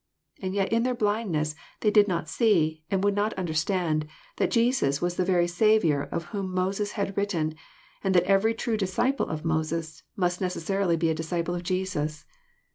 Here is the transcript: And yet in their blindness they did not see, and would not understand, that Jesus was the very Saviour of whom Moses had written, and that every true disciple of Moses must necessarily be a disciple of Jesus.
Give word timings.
And 0.41 0.55
yet 0.55 0.73
in 0.73 0.81
their 0.81 0.95
blindness 0.95 1.53
they 1.81 1.91
did 1.91 2.07
not 2.07 2.27
see, 2.27 2.83
and 2.89 3.03
would 3.03 3.13
not 3.13 3.33
understand, 3.35 4.07
that 4.37 4.49
Jesus 4.49 4.99
was 4.99 5.15
the 5.15 5.23
very 5.23 5.45
Saviour 5.47 6.05
of 6.11 6.25
whom 6.33 6.55
Moses 6.55 6.93
had 6.93 7.15
written, 7.15 7.53
and 8.03 8.15
that 8.15 8.23
every 8.23 8.55
true 8.55 8.77
disciple 8.77 9.27
of 9.27 9.45
Moses 9.45 10.01
must 10.15 10.41
necessarily 10.41 10.97
be 10.97 11.11
a 11.11 11.13
disciple 11.13 11.53
of 11.53 11.61
Jesus. 11.61 12.25